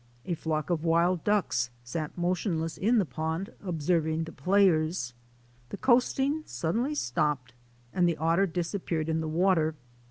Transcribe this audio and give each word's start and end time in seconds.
A 0.25 0.33
flock 0.33 0.71
of 0.71 0.83
wild 0.83 1.23
ducks 1.23 1.69
sat 1.83 2.17
motionless 2.17 2.75
in 2.75 2.97
the 2.97 3.05
pond 3.05 3.51
observing 3.63 4.23
the 4.23 4.31
players. 4.31 5.13
The 5.69 5.77
coasting 5.77 6.41
suddenly 6.47 6.95
stopped 6.95 7.53
and 7.93 8.09
the 8.09 8.17
otter 8.17 8.47
disappeared 8.47 9.09
in 9.09 9.21
the 9.21 9.27
water. 9.29 9.75